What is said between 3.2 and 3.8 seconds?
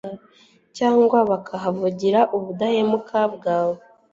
bwawe